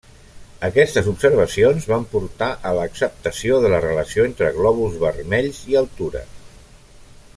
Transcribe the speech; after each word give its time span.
Aquestes 0.67 1.09
observacions 1.11 1.85
van 1.91 2.07
portar 2.13 2.47
a 2.69 2.71
l'acceptació 2.77 3.61
de 3.65 3.71
la 3.75 3.83
relació 3.85 4.27
entre 4.31 4.49
glòbuls 4.57 4.97
vermells 5.05 5.61
i 5.75 5.79
altura. 5.85 6.25